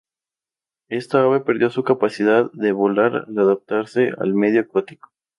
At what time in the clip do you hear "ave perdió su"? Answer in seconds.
1.21-1.83